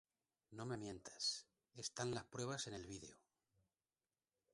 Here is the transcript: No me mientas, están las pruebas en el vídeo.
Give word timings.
No 0.59 0.65
me 0.65 0.77
mientas, 0.77 1.45
están 1.75 2.09
las 2.15 2.23
pruebas 2.23 2.65
en 2.65 2.73
el 2.73 2.87
vídeo. 2.87 3.19